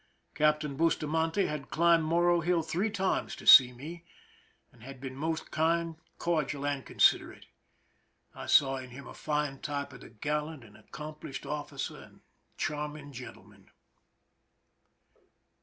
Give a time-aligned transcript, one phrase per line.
[0.33, 4.03] Captain Bustamante had climbed Morro hill three times to see me,
[4.71, 7.45] and had been most kind, cordial, and considerate.
[8.33, 12.21] I saw in him a fine type of the gallant and accomplished officer and
[12.57, 13.69] charming gentleman.